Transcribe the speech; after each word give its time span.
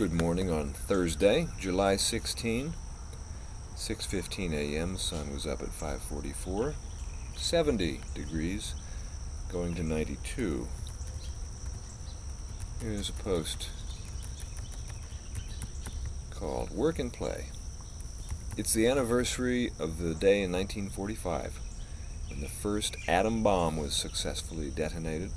Good 0.00 0.14
morning 0.14 0.50
on 0.50 0.72
Thursday, 0.72 1.46
July 1.58 1.96
16, 1.96 2.72
6:15 3.76 4.52
a.m. 4.54 4.96
Sun 4.96 5.30
was 5.30 5.46
up 5.46 5.60
at 5.60 5.68
5:44. 5.68 6.72
70 7.36 8.00
degrees, 8.14 8.74
going 9.52 9.74
to 9.74 9.82
92. 9.82 10.68
Here's 12.80 13.10
a 13.10 13.12
post 13.12 13.68
called 16.30 16.70
Work 16.70 16.98
and 16.98 17.12
Play. 17.12 17.48
It's 18.56 18.72
the 18.72 18.86
anniversary 18.86 19.70
of 19.78 19.98
the 19.98 20.14
day 20.14 20.40
in 20.40 20.50
1945 20.50 21.60
when 22.30 22.40
the 22.40 22.48
first 22.48 22.96
atom 23.06 23.42
bomb 23.42 23.76
was 23.76 23.92
successfully 23.92 24.70
detonated. 24.70 25.30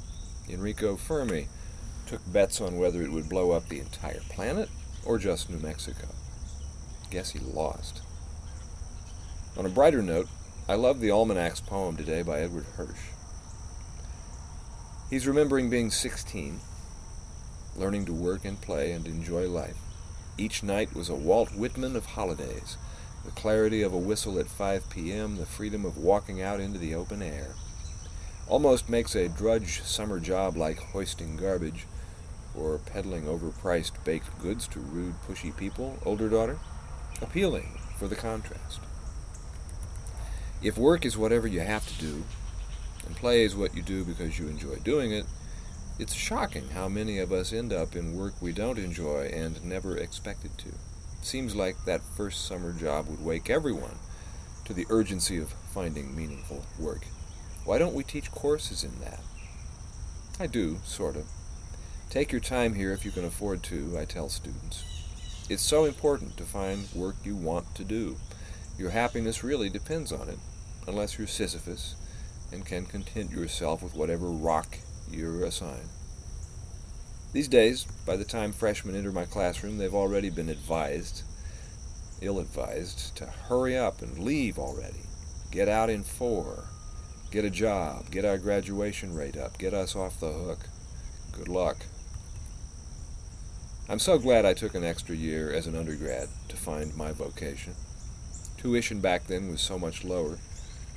Enrico 0.48 0.96
Fermi 0.96 1.50
took 2.08 2.22
bets 2.32 2.62
on 2.62 2.78
whether 2.78 3.02
it 3.02 3.12
would 3.12 3.30
blow 3.30 3.52
up 3.52 3.68
the 3.70 3.80
entire 3.80 4.22
planet 4.30 4.70
or 5.06 5.18
just 5.18 5.50
New 5.50 5.60
Mexico. 5.60 6.08
Guess 7.10 7.32
he 7.32 7.40
lost. 7.40 8.02
On 9.58 9.66
a 9.66 9.70
brighter 9.70 10.02
note, 10.02 10.28
I 10.68 10.76
love 10.76 11.00
the 11.00 11.12
Almanac's 11.12 11.60
poem 11.60 11.98
today 11.98 12.22
by 12.22 12.40
Edward 12.40 12.66
Hirsch. 12.78 13.12
He's 15.10 15.28
remembering 15.28 15.70
being 15.70 15.92
16, 15.92 16.60
learning 17.76 18.06
to 18.06 18.14
work 18.14 18.46
and 18.46 18.60
play 18.60 18.92
and 18.94 19.06
enjoy 19.06 19.48
life. 19.48 19.78
Each 20.38 20.64
night 20.64 20.96
was 20.96 21.10
a 21.10 21.16
Walt 21.16 21.54
Whitman 21.54 21.96
of 21.96 22.06
holidays, 22.08 22.78
the 23.24 23.32
clarity 23.32 23.84
of 23.84 23.94
a 23.94 23.98
whistle 23.98 24.40
at 24.40 24.48
5 24.48 24.90
p.m., 24.90 25.38
the 25.38 25.46
freedom 25.46 25.86
of 25.86 25.98
walking 25.98 26.42
out 26.42 26.60
into 26.60 26.80
the 26.80 26.96
open 26.96 27.22
air. 27.22 27.56
Almost 28.48 28.90
makes 28.90 29.16
a 29.16 29.30
drudge 29.30 29.82
summer 29.84 30.20
job 30.20 30.58
like 30.58 30.80
hoisting 30.80 31.38
garbage 31.38 31.86
or 32.56 32.78
peddling 32.78 33.24
overpriced 33.24 34.04
baked 34.04 34.40
goods 34.40 34.68
to 34.68 34.80
rude, 34.80 35.16
pushy 35.28 35.56
people, 35.56 35.98
older 36.06 36.30
daughter, 36.30 36.60
appealing 37.22 37.80
for 37.98 38.08
the 38.08 38.16
contrast. 38.16 38.80
If 40.62 40.78
work 40.78 41.06
is 41.06 41.18
whatever 41.18 41.48
you 41.48 41.60
have 41.60 41.88
to 41.88 42.00
do, 42.00 42.24
and 43.06 43.16
play 43.16 43.44
is 43.44 43.56
what 43.56 43.76
you 43.76 43.82
do 43.82 44.06
because 44.06 44.40
you 44.40 44.48
enjoy 44.48 44.76
doing 44.78 45.12
it, 45.12 45.26
it's 46.00 46.14
shocking 46.14 46.70
how 46.70 46.88
many 46.88 47.20
of 47.20 47.32
us 47.32 47.54
end 47.54 47.72
up 47.72 47.96
in 47.96 48.16
work 48.16 48.34
we 48.42 48.52
don't 48.52 48.80
enjoy 48.80 49.30
and 49.34 49.64
never 49.64 49.98
expected 49.98 50.58
to. 50.58 50.70
Seems 51.22 51.56
like 51.56 51.86
that 51.86 52.02
first 52.02 52.46
summer 52.46 52.74
job 52.74 53.08
would 53.08 53.24
wake 53.24 53.50
everyone 53.50 53.98
to 54.66 54.74
the 54.74 54.88
urgency 54.90 55.38
of 55.38 55.50
finding 55.50 56.16
meaningful 56.16 56.66
work. 56.80 57.06
Why 57.66 57.78
don't 57.78 57.94
we 57.94 58.04
teach 58.04 58.32
courses 58.32 58.84
in 58.84 59.00
that? 59.02 59.20
I 60.40 60.48
do, 60.48 60.80
sort 60.84 61.16
of. 61.16 61.26
Take 62.10 62.32
your 62.32 62.42
time 62.42 62.76
here 62.76 62.92
if 62.92 63.06
you 63.06 63.12
can 63.12 63.26
afford 63.26 63.64
to, 63.64 63.98
I 64.00 64.06
tell 64.06 64.30
students. 64.30 64.84
It's 65.50 65.64
so 65.64 65.86
important 65.86 66.38
to 66.38 66.44
find 66.44 66.88
work 66.94 67.16
you 67.24 67.36
want 67.36 67.76
to 67.76 67.84
do. 67.84 68.18
Your 68.78 68.92
happiness 68.92 69.44
really 69.44 69.70
depends 69.70 70.12
on 70.12 70.30
it, 70.30 70.40
unless 70.88 71.18
you're 71.18 71.28
Sisyphus 71.28 71.96
and 72.52 72.66
can 72.66 72.86
content 72.86 73.32
yourself 73.32 73.82
with 73.82 73.96
whatever 73.96 74.28
rock 74.28 74.78
you're 75.12 75.44
assigned. 75.44 75.90
These 77.34 77.48
days, 77.48 77.86
by 78.06 78.16
the 78.16 78.24
time 78.24 78.52
freshmen 78.52 78.96
enter 78.96 79.12
my 79.12 79.26
classroom, 79.26 79.80
they've 79.80 79.94
already 79.94 80.30
been 80.30 80.50
advised, 80.50 81.24
ill 82.22 82.40
advised, 82.40 83.16
to 83.18 83.26
hurry 83.26 83.76
up 83.76 84.04
and 84.04 84.20
leave 84.20 84.60
already. 84.60 85.02
Get 85.52 85.68
out 85.68 85.90
in 85.90 86.04
four. 86.04 86.66
Get 87.32 87.44
a 87.44 87.50
job. 87.50 88.12
Get 88.12 88.24
our 88.24 88.38
graduation 88.38 89.16
rate 89.16 89.36
up. 89.36 89.58
Get 89.58 89.74
us 89.74 89.96
off 89.96 90.20
the 90.20 90.32
hook. 90.32 90.60
Good 91.32 91.48
luck. 91.48 91.78
I'm 93.90 94.00
so 94.00 94.18
glad 94.18 94.46
I 94.46 94.54
took 94.54 94.76
an 94.76 94.86
extra 94.86 95.14
year 95.14 95.52
as 95.52 95.68
an 95.68 95.76
undergrad 95.76 96.30
to 96.48 96.56
find 96.56 96.96
my 96.96 97.12
vocation. 97.12 97.76
Tuition 98.58 99.02
back 99.02 99.28
then 99.28 99.50
was 99.50 99.60
so 99.60 99.78
much 99.78 100.06
lower 100.06 100.38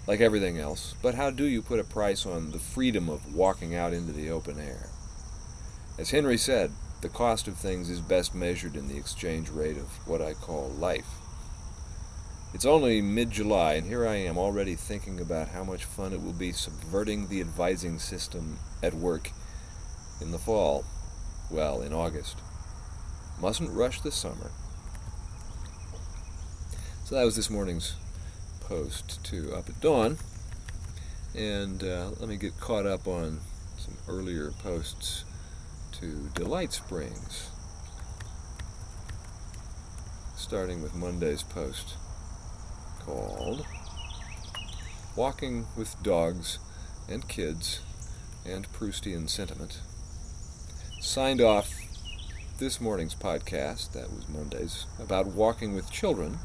like 0.07 0.21
everything 0.21 0.59
else. 0.59 0.95
But 1.03 1.17
how 1.17 1.31
do 1.31 1.45
you 1.45 1.63
put 1.63 1.81
a 1.81 1.85
price 1.85 2.25
on 2.25 2.53
the 2.53 2.61
freedom 2.61 3.09
of 3.09 3.35
walking 3.35 3.75
out 3.75 3.93
into 3.93 4.13
the 4.13 4.31
open 4.31 4.61
air? 4.61 4.89
As 5.99 6.11
Henry 6.11 6.39
said, 6.39 6.71
the 7.01 7.09
cost 7.09 7.49
of 7.49 7.57
things 7.57 7.91
is 7.91 8.01
best 8.01 8.37
measured 8.37 8.77
in 8.77 8.87
the 8.87 8.97
exchange 8.97 9.51
rate 9.51 9.77
of 9.77 10.07
what 10.07 10.23
I 10.23 10.35
call 10.35 10.69
life. 10.69 11.09
It's 12.55 12.65
only 12.65 13.03
mid 13.03 13.33
July, 13.33 13.75
and 13.75 13.87
here 13.89 14.07
I 14.07 14.15
am 14.15 14.39
already 14.39 14.77
thinking 14.77 15.19
about 15.19 15.49
how 15.49 15.65
much 15.65 15.85
fun 15.85 16.13
it 16.13 16.23
will 16.23 16.33
be 16.33 16.53
subverting 16.53 17.27
the 17.27 17.41
advising 17.41 17.99
system 17.99 18.59
at 18.81 18.95
work 18.95 19.33
in 20.21 20.31
the 20.31 20.39
fall. 20.39 20.85
Well, 21.51 21.83
in 21.83 21.93
August. 21.93 22.39
Mustn't 23.41 23.71
rush 23.71 24.01
the 24.01 24.11
summer. 24.11 24.51
So 27.05 27.15
that 27.15 27.25
was 27.25 27.37
this 27.37 27.51
morning's 27.51 27.95
post 28.61 29.23
to 29.25 29.55
Up 29.55 29.69
at 29.69 29.81
Dawn. 29.81 30.19
And 31.37 31.85
uh, 31.85 32.11
let 32.19 32.29
me 32.29 32.37
get 32.37 32.59
caught 32.59 32.87
up 32.87 33.07
on 33.07 33.41
some 33.77 33.97
earlier 34.09 34.51
posts 34.51 35.25
to 36.01 36.31
Delight 36.35 36.73
Springs. 36.73 37.51
Starting 40.35 40.83
with 40.83 40.95
Monday's 40.95 41.43
post 41.43 41.95
called 43.01 43.65
Walking 45.15 45.67
with 45.77 45.95
Dogs 46.03 46.59
and 47.09 47.29
Kids 47.29 47.81
and 48.45 48.71
Proustian 48.73 49.29
Sentiment. 49.29 49.81
Signed 51.01 51.41
off 51.41 51.86
this 52.59 52.81
morning's 52.81 53.15
podcast, 53.15 53.93
that 53.93 54.11
was 54.11 54.31
Monday's, 54.31 54.87
about 54.99 55.27
walking 55.27 55.75
with 55.75 55.91
children 55.91 56.39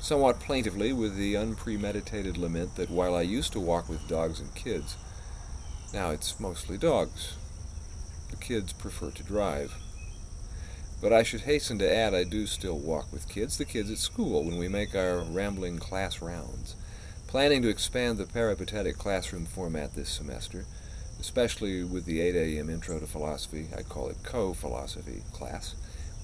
somewhat 0.00 0.40
plaintively 0.40 0.90
with 0.90 1.16
the 1.16 1.34
unpremeditated 1.34 2.38
lament 2.38 2.74
that 2.76 2.88
while 2.88 3.14
I 3.14 3.22
used 3.22 3.52
to 3.52 3.60
walk 3.60 3.90
with 3.90 4.08
dogs 4.08 4.40
and 4.40 4.54
kids, 4.54 4.96
now 5.92 6.10
it's 6.10 6.40
mostly 6.40 6.78
dogs. 6.78 7.36
The 8.30 8.36
kids 8.36 8.72
prefer 8.72 9.10
to 9.10 9.22
drive. 9.22 9.74
But 11.02 11.12
I 11.12 11.22
should 11.22 11.42
hasten 11.42 11.78
to 11.80 11.94
add 11.94 12.14
I 12.14 12.24
do 12.24 12.46
still 12.46 12.78
walk 12.78 13.12
with 13.12 13.28
kids, 13.28 13.58
the 13.58 13.66
kids 13.66 13.90
at 13.90 13.98
school, 13.98 14.44
when 14.44 14.56
we 14.56 14.68
make 14.68 14.94
our 14.94 15.20
rambling 15.20 15.78
class 15.78 16.22
rounds. 16.22 16.74
Planning 17.26 17.60
to 17.62 17.68
expand 17.68 18.16
the 18.16 18.26
peripatetic 18.26 18.96
classroom 18.96 19.44
format 19.44 19.94
this 19.94 20.08
semester, 20.08 20.64
especially 21.24 21.82
with 21.82 22.04
the 22.04 22.20
8 22.20 22.36
a.m. 22.36 22.68
Intro 22.68 23.00
to 23.00 23.06
Philosophy, 23.06 23.68
I 23.74 23.80
call 23.80 24.10
it 24.10 24.18
co-philosophy 24.22 25.22
class, 25.32 25.74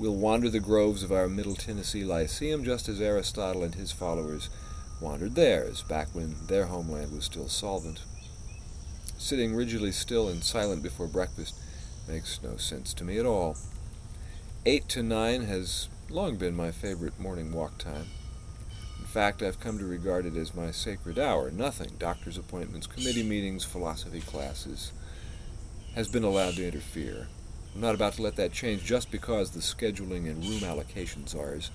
We'll 0.00 0.14
wander 0.14 0.48
the 0.48 0.60
groves 0.60 1.02
of 1.02 1.12
our 1.12 1.28
Middle 1.28 1.54
Tennessee 1.54 2.04
Lyceum 2.04 2.64
just 2.64 2.88
as 2.88 3.02
Aristotle 3.02 3.62
and 3.62 3.74
his 3.74 3.92
followers 3.92 4.48
wandered 4.98 5.34
theirs, 5.34 5.82
back 5.82 6.08
when 6.14 6.36
their 6.46 6.66
homeland 6.66 7.12
was 7.12 7.26
still 7.26 7.48
solvent. 7.48 8.00
Sitting 9.18 9.54
rigidly 9.54 9.92
still 9.92 10.26
and 10.28 10.42
silent 10.42 10.82
before 10.82 11.06
breakfast 11.06 11.54
makes 12.08 12.42
no 12.42 12.56
sense 12.56 12.94
to 12.94 13.04
me 13.04 13.18
at 13.18 13.26
all. 13.26 13.58
Eight 14.64 14.88
to 14.88 15.02
nine 15.02 15.42
has 15.42 15.90
long 16.08 16.36
been 16.36 16.56
my 16.56 16.70
favorite 16.70 17.20
morning 17.20 17.52
walk 17.52 17.76
time. 17.76 18.06
Fact, 19.10 19.42
I've 19.42 19.58
come 19.58 19.76
to 19.78 19.84
regard 19.84 20.24
it 20.24 20.36
as 20.36 20.54
my 20.54 20.70
sacred 20.70 21.18
hour. 21.18 21.50
Nothing, 21.50 21.96
doctor's 21.98 22.38
appointments, 22.38 22.86
committee 22.86 23.24
meetings, 23.24 23.64
philosophy 23.64 24.20
classes, 24.20 24.92
has 25.96 26.06
been 26.06 26.22
allowed 26.22 26.54
to 26.54 26.64
interfere. 26.68 27.26
I'm 27.74 27.80
not 27.80 27.96
about 27.96 28.12
to 28.14 28.22
let 28.22 28.36
that 28.36 28.52
change 28.52 28.84
just 28.84 29.10
because 29.10 29.50
the 29.50 29.58
scheduling 29.58 30.30
and 30.30 30.44
room 30.44 30.62
allocation 30.62 31.26
czars 31.26 31.72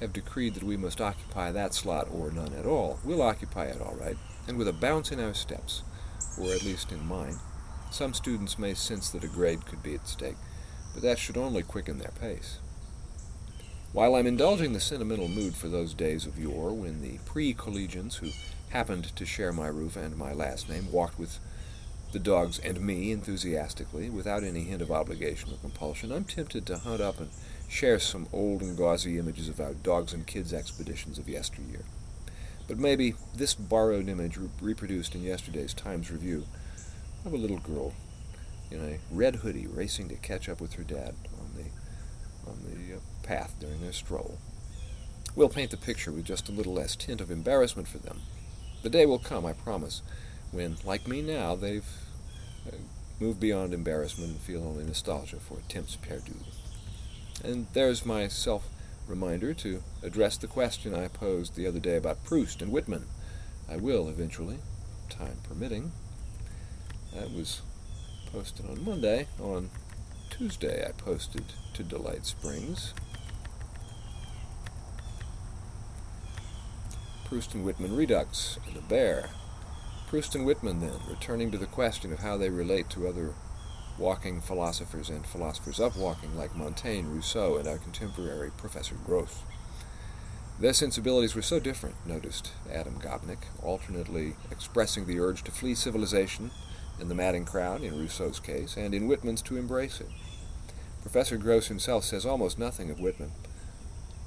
have 0.00 0.12
decreed 0.12 0.52
that 0.56 0.62
we 0.62 0.76
must 0.76 1.00
occupy 1.00 1.50
that 1.52 1.72
slot 1.72 2.06
or 2.12 2.30
none 2.30 2.52
at 2.52 2.66
all. 2.66 2.98
We'll 3.02 3.22
occupy 3.22 3.64
it 3.64 3.80
all 3.80 3.96
right, 3.98 4.18
and 4.46 4.58
with 4.58 4.68
a 4.68 4.74
bounce 4.74 5.10
in 5.10 5.20
our 5.20 5.32
steps, 5.32 5.84
or 6.38 6.52
at 6.52 6.64
least 6.64 6.92
in 6.92 7.06
mine. 7.06 7.38
Some 7.92 8.12
students 8.12 8.58
may 8.58 8.74
sense 8.74 9.08
that 9.08 9.24
a 9.24 9.28
grade 9.28 9.64
could 9.64 9.82
be 9.82 9.94
at 9.94 10.06
stake, 10.06 10.36
but 10.92 11.02
that 11.02 11.18
should 11.18 11.38
only 11.38 11.62
quicken 11.62 11.98
their 11.98 12.12
pace. 12.20 12.58
While 13.94 14.16
I'm 14.16 14.26
indulging 14.26 14.72
the 14.72 14.80
sentimental 14.80 15.28
mood 15.28 15.54
for 15.54 15.68
those 15.68 15.94
days 15.94 16.26
of 16.26 16.36
yore 16.36 16.72
when 16.72 17.00
the 17.00 17.18
pre-collegians 17.26 18.16
who 18.16 18.30
happened 18.70 19.14
to 19.14 19.24
share 19.24 19.52
my 19.52 19.68
roof 19.68 19.94
and 19.94 20.16
my 20.16 20.32
last 20.32 20.68
name 20.68 20.90
walked 20.90 21.16
with 21.16 21.38
the 22.10 22.18
dogs 22.18 22.58
and 22.58 22.80
me 22.80 23.12
enthusiastically, 23.12 24.10
without 24.10 24.42
any 24.42 24.64
hint 24.64 24.82
of 24.82 24.90
obligation 24.90 25.52
or 25.52 25.58
compulsion, 25.58 26.10
I'm 26.10 26.24
tempted 26.24 26.66
to 26.66 26.78
hunt 26.78 27.00
up 27.00 27.20
and 27.20 27.30
share 27.68 28.00
some 28.00 28.26
old 28.32 28.62
and 28.62 28.76
gauzy 28.76 29.16
images 29.16 29.48
of 29.48 29.60
our 29.60 29.74
dogs 29.74 30.12
and 30.12 30.26
kids 30.26 30.52
expeditions 30.52 31.16
of 31.16 31.28
yesteryear. 31.28 31.84
But 32.66 32.78
maybe 32.78 33.14
this 33.32 33.54
borrowed 33.54 34.08
image 34.08 34.36
re- 34.36 34.48
reproduced 34.60 35.14
in 35.14 35.22
yesterday's 35.22 35.72
Times 35.72 36.10
Review 36.10 36.46
of 37.24 37.32
a 37.32 37.36
little 37.36 37.60
girl 37.60 37.92
in 38.72 38.80
a 38.80 38.98
red 39.14 39.36
hoodie 39.36 39.68
racing 39.68 40.08
to 40.08 40.16
catch 40.16 40.48
up 40.48 40.60
with 40.60 40.72
her 40.72 40.82
dad 40.82 41.14
on 41.38 41.52
the 41.54 41.70
on 42.46 42.58
the 42.64 42.83
path 43.24 43.54
during 43.58 43.80
their 43.80 43.92
stroll. 43.92 44.38
We'll 45.34 45.48
paint 45.48 45.72
the 45.72 45.76
picture 45.76 46.12
with 46.12 46.24
just 46.24 46.48
a 46.48 46.52
little 46.52 46.74
less 46.74 46.94
tint 46.94 47.20
of 47.20 47.30
embarrassment 47.30 47.88
for 47.88 47.98
them. 47.98 48.20
The 48.82 48.90
day 48.90 49.06
will 49.06 49.18
come, 49.18 49.44
I 49.44 49.52
promise, 49.52 50.02
when, 50.52 50.76
like 50.84 51.08
me 51.08 51.22
now, 51.22 51.56
they've 51.56 51.86
uh, 52.68 52.76
moved 53.18 53.40
beyond 53.40 53.74
embarrassment 53.74 54.30
and 54.30 54.40
feel 54.40 54.62
only 54.62 54.84
nostalgia 54.84 55.36
for 55.36 55.58
attempts 55.58 55.96
perdu. 55.96 56.36
And 57.42 57.66
there's 57.72 58.06
my 58.06 58.28
self 58.28 58.68
reminder 59.08 59.52
to 59.54 59.82
address 60.02 60.36
the 60.36 60.46
question 60.46 60.94
I 60.94 61.08
posed 61.08 61.56
the 61.56 61.66
other 61.66 61.80
day 61.80 61.96
about 61.96 62.24
Proust 62.24 62.62
and 62.62 62.70
Whitman. 62.70 63.06
I 63.68 63.76
will 63.76 64.08
eventually, 64.08 64.58
time 65.08 65.38
permitting. 65.48 65.92
That 67.14 67.32
was 67.32 67.62
posted 68.30 68.66
on 68.68 68.84
Monday. 68.84 69.28
On 69.40 69.70
Tuesday, 70.30 70.84
I 70.86 70.92
posted 70.92 71.44
to 71.74 71.82
Delight 71.82 72.26
Springs. 72.26 72.94
Proust 77.34 77.54
and 77.54 77.64
Whitman 77.64 77.96
Redux 77.96 78.60
and 78.64 78.76
the 78.76 78.80
Bear. 78.80 79.30
Proust 80.06 80.36
and 80.36 80.46
Whitman, 80.46 80.78
then, 80.78 81.00
returning 81.10 81.50
to 81.50 81.58
the 81.58 81.66
question 81.66 82.12
of 82.12 82.20
how 82.20 82.36
they 82.36 82.48
relate 82.48 82.88
to 82.90 83.08
other 83.08 83.34
walking 83.98 84.40
philosophers 84.40 85.10
and 85.10 85.26
philosophers 85.26 85.80
of 85.80 85.96
walking 85.96 86.36
like 86.36 86.54
Montaigne, 86.54 87.08
Rousseau, 87.08 87.56
and 87.56 87.66
our 87.66 87.78
contemporary 87.78 88.52
Professor 88.56 88.94
Gros. 89.04 89.42
Their 90.60 90.72
sensibilities 90.72 91.34
were 91.34 91.42
so 91.42 91.58
different, 91.58 91.96
noticed 92.06 92.52
Adam 92.72 93.00
Gopnik, 93.00 93.46
alternately 93.64 94.36
expressing 94.52 95.06
the 95.06 95.18
urge 95.18 95.42
to 95.42 95.50
flee 95.50 95.74
civilization 95.74 96.52
and 97.00 97.10
the 97.10 97.16
madding 97.16 97.44
crowd, 97.44 97.82
in 97.82 97.98
Rousseau's 97.98 98.38
case, 98.38 98.76
and 98.76 98.94
in 98.94 99.08
Whitman's 99.08 99.42
to 99.42 99.56
embrace 99.56 100.00
it. 100.00 100.10
Professor 101.02 101.36
Gros 101.36 101.66
himself 101.66 102.04
says 102.04 102.24
almost 102.24 102.60
nothing 102.60 102.92
of 102.92 103.00
Whitman, 103.00 103.32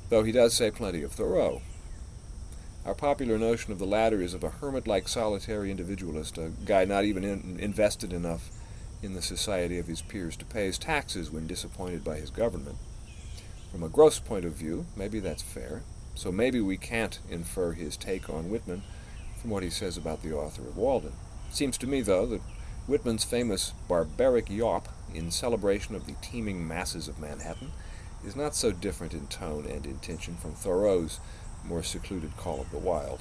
though 0.10 0.24
he 0.24 0.34
does 0.34 0.54
say 0.54 0.72
plenty 0.72 1.04
of 1.04 1.14
Thoreau. 1.14 1.62
Our 2.88 2.96
popular 2.96 3.38
notion 3.38 3.74
of 3.74 3.80
the 3.80 3.86
latter 3.86 4.22
is 4.22 4.34
of 4.34 4.46
a 4.46 4.50
hermit 4.50 4.88
like 4.88 5.10
solitary 5.10 5.70
individualist, 5.72 6.38
a 6.38 6.54
guy 6.64 6.86
not 6.86 7.04
even 7.04 7.26
in, 7.26 7.58
invested 7.60 8.14
enough 8.14 8.50
in 9.04 9.14
the 9.14 9.22
society 9.22 9.78
of 9.78 9.88
his 9.88 10.02
peers 10.02 10.38
to 10.38 10.46
pay 10.46 10.68
his 10.68 10.78
taxes 10.78 11.30
when 11.30 11.48
disappointed 11.48 12.06
by 12.06 12.16
his 12.16 12.30
government. 12.30 12.78
From 13.74 13.84
a 13.84 13.90
gross 13.90 14.20
point 14.20 14.46
of 14.46 14.54
view, 14.54 14.86
maybe 14.96 15.20
that's 15.20 15.42
fair, 15.42 15.84
so 16.16 16.32
maybe 16.32 16.62
we 16.62 16.78
can't 16.78 17.20
infer 17.30 17.74
his 17.74 17.98
take 17.98 18.30
on 18.30 18.50
Whitman 18.50 18.84
from 19.42 19.50
what 19.50 19.64
he 19.64 19.70
says 19.70 19.98
about 19.98 20.24
the 20.24 20.32
author 20.32 20.62
of 20.62 20.78
Walden. 20.78 21.12
Seems 21.52 21.78
to 21.80 21.88
me, 21.88 22.00
though, 22.00 22.26
that 22.28 22.42
Whitman's 22.88 23.26
famous 23.26 23.74
barbaric 23.90 24.46
yawp 24.50 24.88
in 25.14 25.30
celebration 25.30 25.94
of 25.94 26.06
the 26.06 26.16
teeming 26.22 26.66
masses 26.66 27.10
of 27.10 27.20
Manhattan 27.20 27.74
is 28.26 28.38
not 28.38 28.56
so 28.56 28.72
different 28.72 29.14
in 29.14 29.28
tone 29.28 29.66
and 29.66 29.86
intention 29.86 30.38
from 30.38 30.54
Thoreau's 30.54 31.20
more 31.64 31.84
secluded 31.84 32.36
call 32.38 32.62
of 32.62 32.72
the 32.72 32.78
wild. 32.78 33.20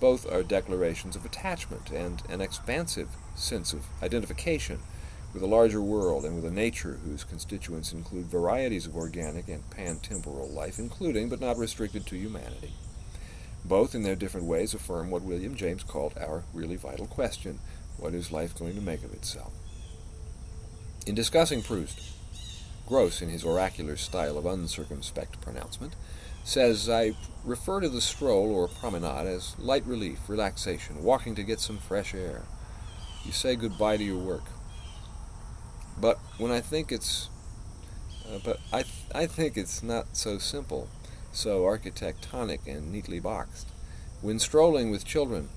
Both 0.00 0.30
are 0.30 0.42
declarations 0.42 1.16
of 1.16 1.24
attachment 1.24 1.90
and 1.90 2.22
an 2.28 2.40
expansive 2.40 3.08
sense 3.34 3.72
of 3.72 3.86
identification 4.02 4.80
with 5.32 5.42
a 5.42 5.46
larger 5.46 5.80
world 5.80 6.24
and 6.24 6.34
with 6.34 6.44
a 6.44 6.54
nature 6.54 6.98
whose 7.04 7.24
constituents 7.24 7.92
include 7.92 8.26
varieties 8.26 8.86
of 8.86 8.96
organic 8.96 9.48
and 9.48 9.68
pan-temporal 9.70 10.48
life, 10.48 10.78
including 10.78 11.28
but 11.28 11.40
not 11.40 11.56
restricted 11.56 12.06
to 12.06 12.16
humanity. 12.16 12.72
Both, 13.64 13.94
in 13.94 14.02
their 14.02 14.16
different 14.16 14.46
ways, 14.46 14.74
affirm 14.74 15.10
what 15.10 15.22
William 15.22 15.54
James 15.54 15.84
called 15.84 16.14
our 16.18 16.42
really 16.52 16.76
vital 16.76 17.06
question 17.06 17.60
what 17.96 18.14
is 18.14 18.32
life 18.32 18.58
going 18.58 18.74
to 18.74 18.80
make 18.80 19.04
of 19.04 19.12
itself? 19.12 19.52
In 21.06 21.14
discussing 21.14 21.62
Proust, 21.62 22.00
Gros, 22.86 23.22
in 23.22 23.28
his 23.28 23.44
oracular 23.44 23.96
style 23.96 24.36
of 24.36 24.44
uncircumspect 24.44 25.40
pronouncement, 25.40 25.94
says, 26.44 26.88
I 26.88 27.14
refer 27.44 27.80
to 27.80 27.88
the 27.88 28.00
stroll 28.00 28.54
or 28.54 28.68
promenade 28.68 29.26
as 29.26 29.58
light 29.58 29.84
relief, 29.86 30.28
relaxation, 30.28 31.02
walking 31.02 31.34
to 31.34 31.42
get 31.42 31.60
some 31.60 31.78
fresh 31.78 32.14
air. 32.14 32.42
You 33.24 33.32
say 33.32 33.56
goodbye 33.56 33.96
to 33.96 34.04
your 34.04 34.18
work, 34.18 34.44
but 36.00 36.18
when 36.38 36.50
I 36.50 36.60
think 36.60 36.90
it's, 36.90 37.28
uh, 38.28 38.38
but 38.44 38.58
I, 38.72 38.82
th- 38.82 38.94
I 39.14 39.26
think 39.26 39.56
it's 39.56 39.82
not 39.82 40.16
so 40.16 40.38
simple, 40.38 40.88
so 41.30 41.62
architectonic 41.62 42.66
and 42.66 42.90
neatly 42.90 43.20
boxed. 43.20 43.68
When 44.20 44.38
strolling 44.38 44.90
with 44.90 45.04
children, 45.04 45.48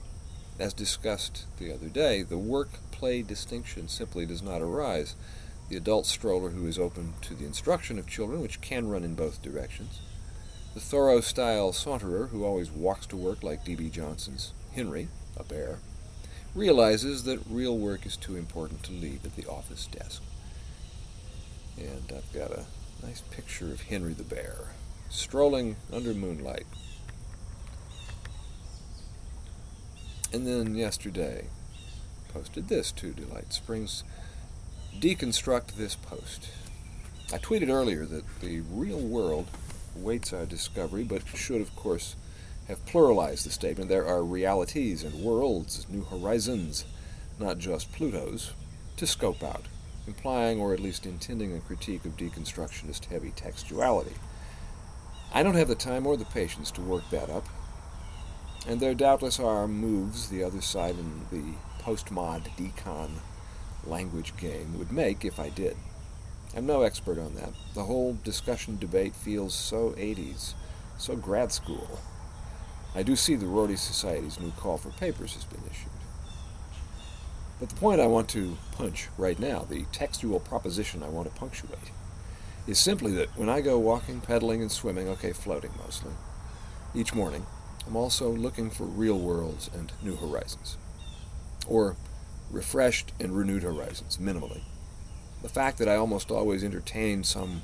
as 0.60 0.74
discussed 0.74 1.46
the 1.58 1.74
other 1.74 1.90
day, 1.90 2.22
the 2.22 2.38
work-play 2.38 3.24
distinction 3.24 3.88
simply 3.88 4.26
does 4.26 4.42
not 4.42 4.62
arise. 4.62 5.16
The 5.70 5.78
adult 5.78 6.06
stroller 6.06 6.52
who 6.52 6.68
is 6.68 6.80
open 6.80 7.14
to 7.24 7.34
the 7.34 7.46
instruction 7.46 7.98
of 7.98 8.08
children, 8.08 8.42
which 8.42 8.62
can 8.62 8.88
run 8.88 9.04
in 9.04 9.16
both 9.16 9.42
directions. 9.42 10.00
The 10.76 10.82
Thoreau 10.82 11.22
style 11.22 11.72
saunterer 11.72 12.32
who 12.32 12.44
always 12.44 12.70
walks 12.70 13.06
to 13.08 13.16
work 13.16 13.44
like 13.44 13.64
D.B. 13.64 13.90
Johnson's 13.92 14.52
Henry, 14.74 15.08
a 15.38 15.44
bear, 15.46 15.80
realizes 16.54 17.24
that 17.24 17.40
real 17.50 17.78
work 17.78 18.06
is 18.06 18.18
too 18.18 18.36
important 18.36 18.84
to 18.84 18.92
leave 18.92 19.24
at 19.24 19.38
the 19.38 19.50
office 19.50 19.88
desk. 19.88 20.22
And 21.78 22.12
I've 22.14 22.34
got 22.34 22.52
a 22.52 22.66
nice 23.02 23.22
picture 23.22 23.72
of 23.72 23.84
Henry 23.84 24.12
the 24.12 24.26
Bear 24.26 24.74
strolling 25.08 25.78
under 25.94 26.14
moonlight. 26.14 26.66
And 30.34 30.46
then 30.46 30.76
yesterday, 30.76 31.46
posted 32.34 32.68
this 32.68 32.92
to 32.92 33.14
Delight 33.14 33.54
Springs. 33.54 34.04
Deconstruct 35.00 35.78
this 35.78 35.96
post. 35.96 36.50
I 37.32 37.38
tweeted 37.38 37.70
earlier 37.70 38.06
that 38.06 38.42
the 38.42 38.60
real 38.60 39.00
world 39.00 39.48
awaits 39.96 40.34
our 40.34 40.46
discovery, 40.46 41.04
but 41.04 41.28
should, 41.36 41.62
of 41.62 41.76
course, 41.76 42.16
have 42.68 42.86
pluralized 42.86 43.44
the 43.44 43.50
statement. 43.50 43.90
There 43.90 44.08
are 44.08 44.24
realities 44.24 45.04
and 45.04 45.24
worlds, 45.24 45.86
new 45.90 46.04
horizons, 46.04 46.86
not 47.40 47.58
just 47.58 47.92
Pluto's, 47.94 48.54
to 48.98 49.08
scope 49.08 49.44
out 49.44 49.66
implying 50.08 50.60
or 50.60 50.74
at 50.74 50.80
least 50.80 51.06
intending 51.06 51.56
a 51.56 51.60
critique 51.60 52.06
of 52.06 52.18
deconstructionist 52.18 53.06
heavy 53.06 53.32
textuality. 53.32 54.18
I 55.34 55.44
don't 55.44 55.56
have 55.56 55.68
the 55.68 55.76
time 55.76 56.06
or 56.06 56.16
the 56.16 56.26
patience 56.26 56.72
to 56.72 56.82
work 56.82 57.10
that 57.10 57.30
up, 57.30 57.46
and 58.68 58.80
there 58.80 58.94
doubtless 58.94 59.40
are 59.40 59.68
moves 59.68 60.30
the 60.30 60.44
other 60.44 60.62
side 60.62 60.96
in 60.98 61.26
the 61.32 61.56
postmod 61.84 62.44
decon 62.58 63.10
language 63.86 64.36
game 64.38 64.78
would 64.78 64.92
make 64.92 65.26
if 65.26 65.40
I 65.40 65.50
did. 65.50 65.76
I'm 66.56 66.66
no 66.66 66.84
expert 66.84 67.20
on 67.20 67.36
that. 67.36 67.52
The 67.74 67.84
whole 67.84 68.18
discussion 68.24 68.78
debate 68.78 69.14
feels 69.14 69.54
so 69.54 69.90
80s, 69.98 70.54
so 70.98 71.18
grad 71.18 71.52
school. 71.52 72.00
I 72.96 73.04
do 73.04 73.18
see 73.18 73.36
the 73.36 73.46
Rorty 73.46 73.76
Society's 73.76 74.40
new 74.40 74.52
call 74.52 74.78
for 74.78 74.90
papers 74.92 75.34
has 75.34 75.44
been 75.44 75.64
issued. 75.70 75.92
But 77.60 77.70
the 77.70 77.76
point 77.76 78.00
I 78.00 78.08
want 78.08 78.30
to 78.30 78.58
punch 78.72 79.10
right 79.18 79.38
now, 79.38 79.66
the 79.70 79.84
textual 79.92 80.40
proposition 80.40 81.04
I 81.04 81.10
want 81.10 81.28
to 81.28 81.38
punctuate, 81.38 81.92
is 82.68 82.80
simply 82.80 83.12
that 83.14 83.38
when 83.38 83.50
I 83.50 83.60
go 83.60 83.78
walking, 83.78 84.22
pedaling, 84.22 84.62
and 84.62 84.72
swimming, 84.72 85.10
okay, 85.10 85.34
floating 85.34 85.72
mostly, 85.78 86.14
each 86.94 87.14
morning, 87.14 87.46
I'm 87.86 87.98
also 87.98 88.30
looking 88.32 88.70
for 88.70 88.86
real 88.86 89.20
worlds 89.20 89.70
and 89.74 89.92
new 90.02 90.16
horizons. 90.16 90.78
Or 91.68 91.98
refreshed 92.50 93.12
and 93.20 93.36
renewed 93.36 93.64
horizons, 93.64 94.18
minimally. 94.18 94.62
The 95.42 95.50
fact 95.50 95.78
that 95.78 95.88
I 95.88 95.96
almost 95.96 96.32
always 96.32 96.64
entertain 96.64 97.24
some 97.24 97.62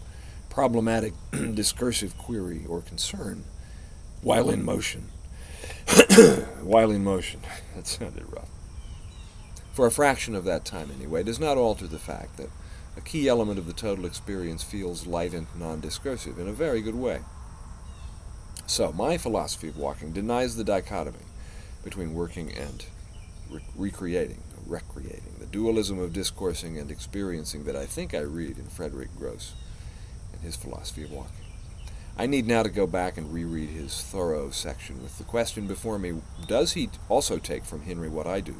problematic 0.49 1.13
discursive 1.31 2.17
query 2.17 2.65
or 2.67 2.81
concern 2.81 3.43
while 4.21 4.49
in 4.49 4.63
motion. 4.63 5.09
while 6.61 6.91
in 6.91 7.03
motion. 7.03 7.41
That 7.75 7.87
sounded 7.87 8.31
rough 8.31 8.49
for 9.73 9.85
a 9.85 9.91
fraction 9.91 10.35
of 10.35 10.43
that 10.45 10.65
time 10.65 10.91
anyway, 10.95 11.23
does 11.23 11.39
not 11.39 11.57
alter 11.57 11.87
the 11.87 11.99
fact 11.99 12.37
that 12.37 12.49
a 12.97 13.01
key 13.01 13.27
element 13.27 13.57
of 13.57 13.67
the 13.67 13.73
total 13.73 14.05
experience 14.05 14.63
feels 14.63 15.07
light 15.07 15.33
and 15.33 15.47
non-discursive 15.55 16.37
in 16.37 16.47
a 16.47 16.53
very 16.53 16.81
good 16.81 16.95
way. 16.95 17.21
So, 18.67 18.91
my 18.91 19.17
philosophy 19.17 19.69
of 19.69 19.77
walking 19.77 20.11
denies 20.11 20.55
the 20.55 20.63
dichotomy 20.63 21.25
between 21.83 22.13
working 22.13 22.51
and 22.51 22.85
re- 23.49 23.61
recreating, 23.75 24.41
recreating, 24.71 25.35
the 25.39 25.45
dualism 25.45 25.99
of 25.99 26.13
discoursing 26.13 26.77
and 26.77 26.89
experiencing 26.89 27.65
that 27.65 27.75
I 27.75 27.85
think 27.85 28.13
I 28.13 28.21
read 28.21 28.57
in 28.57 28.65
Frederick 28.65 29.09
Gros 29.17 29.53
and 30.33 30.41
his 30.41 30.55
philosophy 30.55 31.03
of 31.03 31.11
walking. 31.11 31.45
I 32.17 32.25
need 32.25 32.47
now 32.47 32.63
to 32.63 32.69
go 32.69 32.87
back 32.87 33.17
and 33.17 33.33
reread 33.33 33.69
his 33.69 34.01
Thoreau 34.01 34.49
section 34.49 35.03
with 35.03 35.17
the 35.17 35.23
question 35.23 35.67
before 35.67 35.99
me 35.99 36.21
does 36.47 36.73
he 36.73 36.89
also 37.09 37.37
take 37.37 37.65
from 37.65 37.83
Henry 37.83 38.09
what 38.09 38.27
I 38.27 38.39
do? 38.39 38.55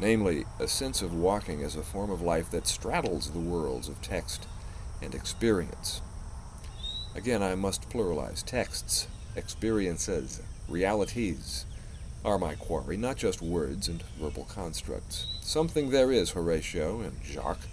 namely, 0.00 0.46
a 0.58 0.66
sense 0.66 1.02
of 1.02 1.14
walking 1.14 1.62
as 1.62 1.76
a 1.76 1.82
form 1.82 2.10
of 2.10 2.22
life 2.22 2.50
that 2.50 2.66
straddles 2.66 3.30
the 3.30 3.38
worlds 3.38 3.88
of 3.88 4.00
text 4.00 4.46
and 5.02 5.14
experience. 5.14 6.00
Again, 7.14 7.42
I 7.42 7.54
must 7.54 7.90
pluralize 7.90 8.44
texts, 8.44 9.08
experiences, 9.36 10.42
realities 10.68 11.66
are 12.24 12.38
my 12.38 12.54
quarry, 12.54 12.96
not 12.96 13.16
just 13.16 13.40
words 13.40 13.88
and 13.88 14.02
verbal 14.18 14.44
constructs. 14.44 15.26
Something 15.40 15.90
there 15.90 16.12
is, 16.12 16.30
Horatio 16.30 17.00
and 17.00 17.22
Jacques, 17.24 17.68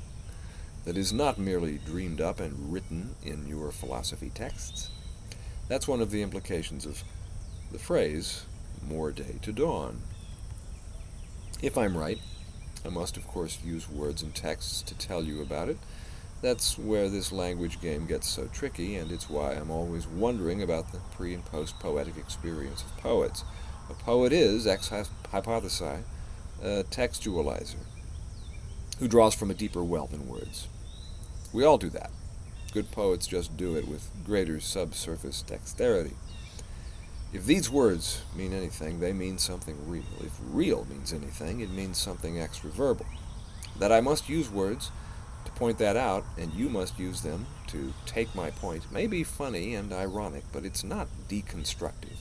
that 0.85 0.97
is 0.97 1.11
not 1.11 1.37
merely 1.37 1.79
dreamed 1.85 2.21
up 2.21 2.39
and 2.39 2.71
written 2.71 3.15
in 3.23 3.45
your 3.47 3.71
philosophy 3.71 4.31
texts. 4.33 4.89
That's 5.67 5.87
one 5.87 5.99
of 5.99 6.11
the 6.11 6.21
implications 6.21 6.85
of 6.85 7.03
the 7.71 7.79
phrase, 7.79 8.45
more 8.87 9.11
day 9.11 9.35
to 9.41 9.51
dawn. 9.51 10.01
If 11.61 11.77
I'm 11.77 11.97
right, 11.97 12.19
I 12.85 12.89
must 12.89 13.17
of 13.17 13.27
course 13.27 13.59
use 13.65 13.89
words 13.89 14.21
and 14.21 14.33
texts 14.33 14.81
to 14.83 14.95
tell 14.95 15.23
you 15.23 15.41
about 15.41 15.67
it. 15.67 15.77
That's 16.41 16.77
where 16.77 17.09
this 17.09 17.31
language 17.31 17.81
game 17.81 18.05
gets 18.05 18.27
so 18.27 18.47
tricky, 18.53 18.95
and 18.95 19.11
it's 19.11 19.29
why 19.29 19.53
I'm 19.53 19.71
always 19.71 20.07
wondering 20.07 20.61
about 20.61 20.91
the 20.91 20.99
pre 21.11 21.33
and 21.33 21.43
post 21.43 21.79
poetic 21.79 22.15
experience 22.15 22.83
of 22.83 22.95
poets. 22.97 23.43
A 23.89 23.93
poet 23.93 24.33
is, 24.33 24.67
ex 24.67 24.89
hypothesi, 24.89 26.03
a 26.61 26.83
textualizer 26.89 27.77
who 28.99 29.07
draws 29.07 29.35
from 29.35 29.51
a 29.51 29.53
deeper 29.53 29.83
well 29.83 30.07
than 30.07 30.27
words. 30.27 30.67
We 31.53 31.63
all 31.63 31.77
do 31.77 31.89
that. 31.91 32.11
Good 32.73 32.91
poets 32.91 33.27
just 33.27 33.55
do 33.55 33.75
it 33.75 33.87
with 33.87 34.09
greater 34.25 34.59
subsurface 34.59 35.41
dexterity. 35.41 36.15
If 37.31 37.45
these 37.45 37.69
words 37.69 38.21
mean 38.35 38.53
anything, 38.53 38.99
they 38.99 39.13
mean 39.13 39.37
something 39.37 39.89
real. 39.89 40.03
If 40.21 40.37
real 40.41 40.85
means 40.89 41.13
anything, 41.13 41.59
it 41.59 41.69
means 41.69 41.97
something 41.97 42.39
extra 42.39 42.69
verbal. 42.69 43.05
That 43.77 43.91
I 43.91 44.01
must 44.01 44.29
use 44.29 44.49
words 44.49 44.91
to 45.45 45.51
point 45.51 45.77
that 45.77 45.95
out, 45.95 46.25
and 46.37 46.53
you 46.53 46.69
must 46.69 46.99
use 46.99 47.21
them 47.21 47.45
to 47.67 47.93
take 48.05 48.33
my 48.33 48.49
point, 48.51 48.91
may 48.91 49.07
be 49.07 49.23
funny 49.23 49.75
and 49.75 49.93
ironic, 49.93 50.43
but 50.51 50.65
it's 50.65 50.83
not 50.83 51.07
deconstructive. 51.29 52.17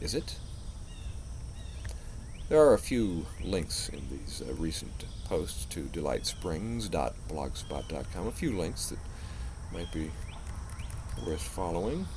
Is 0.00 0.14
it? 0.14 0.36
There 2.50 2.60
are 2.60 2.74
a 2.74 2.78
few 2.78 3.24
links 3.44 3.88
in 3.90 4.02
these 4.10 4.42
uh, 4.42 4.52
recent 4.54 5.04
posts 5.26 5.66
to 5.66 5.84
delightsprings.blogspot.com, 5.84 8.26
a 8.26 8.32
few 8.32 8.58
links 8.58 8.88
that 8.88 8.98
might 9.72 9.92
be 9.92 10.10
worth 11.24 11.42
following. 11.42 12.08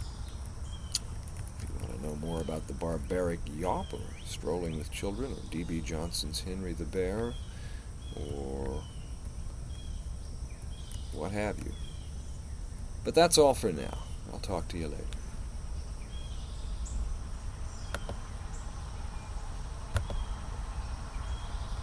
If 1.62 1.70
you 1.70 1.76
want 1.80 2.02
to 2.02 2.08
know 2.08 2.16
more 2.16 2.42
about 2.42 2.68
the 2.68 2.74
barbaric 2.74 3.46
yawp, 3.60 3.94
or 3.94 4.00
strolling 4.26 4.80
with 4.80 4.92
children, 4.92 5.34
or 5.34 5.38
D.B. 5.52 5.82
Johnson's 5.82 6.42
Henry 6.42 6.74
the 6.74 6.86
Bear, 6.86 7.36
or 8.16 8.82
what 11.14 11.32
have 11.32 11.60
you. 11.60 11.74
But 13.04 13.14
that's 13.14 13.38
all 13.38 13.54
for 13.54 13.72
now. 13.72 14.00
I'll 14.32 14.40
talk 14.40 14.68
to 14.70 14.80
you 14.80 14.88
later. 14.88 15.06